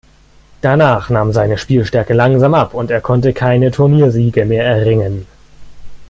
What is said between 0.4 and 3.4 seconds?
Danach nahm seine Spielstärke langsam ab und er konnte